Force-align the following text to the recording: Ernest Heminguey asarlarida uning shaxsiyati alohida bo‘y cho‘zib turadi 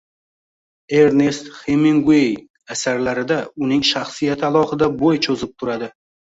Ernest 1.01 1.51
Heminguey 1.65 2.25
asarlarida 2.77 3.39
uning 3.67 3.87
shaxsiyati 3.93 4.51
alohida 4.51 4.93
bo‘y 5.05 5.25
cho‘zib 5.29 5.57
turadi 5.63 5.95